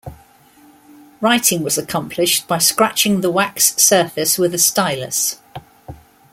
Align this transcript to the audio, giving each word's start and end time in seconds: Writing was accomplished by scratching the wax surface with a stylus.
Writing 1.19 1.61
was 1.61 1.77
accomplished 1.77 2.47
by 2.47 2.57
scratching 2.57 3.21
the 3.21 3.29
wax 3.29 3.75
surface 3.77 4.35
with 4.35 4.51
a 4.55 4.57
stylus. 4.57 5.37